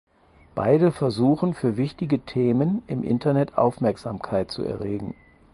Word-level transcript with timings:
Beide 0.55 0.91
versuchen 0.91 1.53
für 1.53 1.77
wichtige 1.77 2.25
Themen 2.25 2.81
im 2.87 3.03
Internet 3.03 3.55
Aufmerksamkeit 3.59 4.49
zu 4.49 4.63
erregen. 4.63 5.13